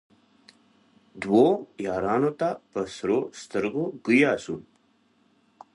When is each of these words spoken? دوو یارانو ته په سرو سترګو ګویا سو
دوو 1.21 1.45
یارانو 1.85 2.31
ته 2.39 2.49
په 2.71 2.79
سرو 2.95 3.19
سترګو 3.41 3.83
ګویا 4.05 4.33
سو 4.43 4.55